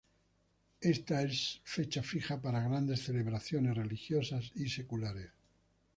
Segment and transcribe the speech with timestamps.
[0.81, 5.29] Esta es fecha fija para grandes celebraciones religiosas y seculares.